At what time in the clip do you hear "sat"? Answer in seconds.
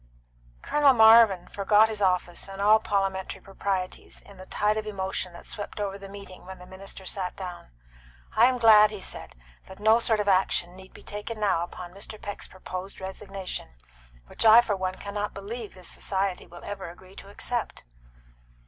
7.05-7.35